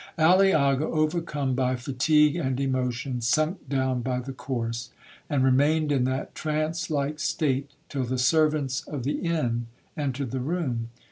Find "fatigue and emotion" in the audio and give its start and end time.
1.75-3.21